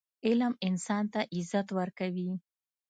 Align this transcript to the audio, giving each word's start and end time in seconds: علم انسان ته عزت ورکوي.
علم 0.27 0.53
انسان 0.67 1.03
ته 1.13 1.21
عزت 1.35 1.67
ورکوي. 1.77 2.29